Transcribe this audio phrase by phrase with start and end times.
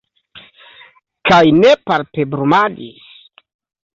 [1.31, 3.05] Kaj ne palpebrumadis.